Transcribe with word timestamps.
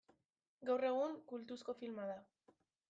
Gaur 0.69 0.87
egun 0.89 1.13
kultuzko 1.33 1.79
filma 1.83 2.11
da. 2.15 2.21